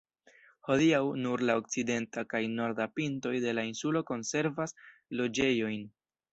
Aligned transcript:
Hodiaŭ, 0.69 1.01
nur 1.25 1.43
la 1.49 1.55
okcidenta 1.59 2.23
kaj 2.33 2.41
norda 2.55 2.89
pintoj 2.95 3.35
de 3.45 3.55
la 3.61 3.69
insulo 3.71 4.05
konservas 4.11 4.77
loĝejojn. 5.23 5.89